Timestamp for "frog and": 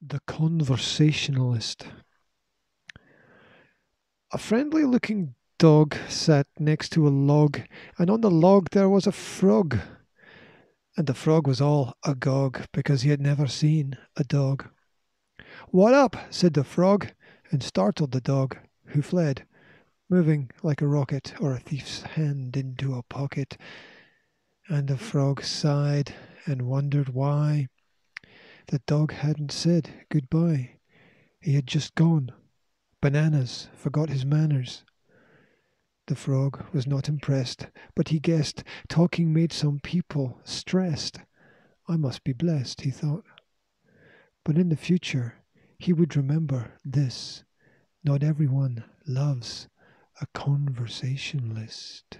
9.12-11.08, 16.62-17.60